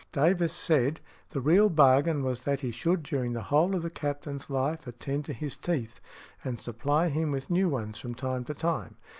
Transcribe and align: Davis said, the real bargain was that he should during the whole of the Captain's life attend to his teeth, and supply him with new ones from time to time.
Davis 0.11 0.51
said, 0.51 0.99
the 1.29 1.39
real 1.41 1.69
bargain 1.69 2.23
was 2.23 2.43
that 2.43 2.61
he 2.61 2.71
should 2.71 3.03
during 3.03 3.33
the 3.33 3.43
whole 3.53 3.75
of 3.75 3.83
the 3.83 3.89
Captain's 3.91 4.49
life 4.49 4.87
attend 4.87 5.25
to 5.25 5.31
his 5.31 5.55
teeth, 5.55 6.01
and 6.43 6.59
supply 6.59 7.09
him 7.09 7.29
with 7.29 7.51
new 7.51 7.69
ones 7.69 7.99
from 7.99 8.15
time 8.15 8.43
to 8.45 8.55
time. 8.55 8.95